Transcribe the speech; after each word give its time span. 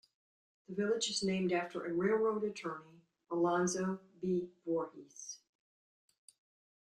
The 0.67 0.73
village 0.73 1.11
is 1.11 1.21
named 1.21 1.51
after 1.51 1.85
a 1.85 1.93
railroad 1.93 2.43
attorney, 2.43 3.03
Alonzo 3.29 3.99
B. 4.19 4.49
Voorhees. 4.65 5.37